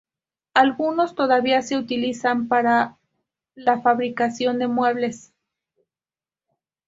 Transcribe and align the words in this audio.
Algunos 0.55 1.13
todavía 1.13 1.61
se 1.61 1.77
utiliza 1.77 2.35
para 2.49 2.97
la 3.53 3.81
fabricación 3.81 4.57
de 4.57 4.67
muebles. 4.67 5.31